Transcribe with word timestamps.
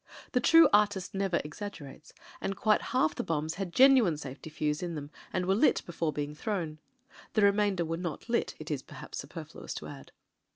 The 0.31 0.39
true 0.39 0.67
artist 0.73 1.13
never 1.13 1.39
exaggerates, 1.43 2.11
and 2.41 2.55
quite 2.57 2.81
half 2.81 3.13
the 3.13 3.21
bombs 3.23 3.53
had 3.61 3.71
genuine 3.71 4.17
safety 4.17 4.49
fuze 4.49 4.81
in 4.81 4.95
them 4.95 5.11
and 5.31 5.45
were 5.45 5.53
lit 5.53 5.83
before 5.85 6.11
being 6.11 6.33
thrown. 6.33 6.79
The 7.33 7.43
remainder 7.43 7.85
were 7.85 7.97
not 7.97 8.27
lit, 8.27 8.55
it 8.59 8.71
is 8.71 8.81
perhaps 8.81 9.19
superfluous 9.19 9.75
to 9.75 9.85
add. 9.85 10.11